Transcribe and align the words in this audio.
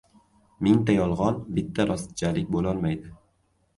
•Mingta 0.67 0.95
yolg‘on 0.95 1.37
bitta 1.59 1.87
rostchalik 1.91 2.51
bo‘lolmaydi. 2.57 3.15